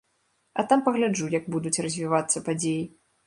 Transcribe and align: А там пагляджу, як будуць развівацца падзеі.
А 0.61 0.63
там 0.71 0.81
пагляджу, 0.87 1.27
як 1.35 1.45
будуць 1.55 1.75
развівацца 1.87 2.43
падзеі. 2.51 2.83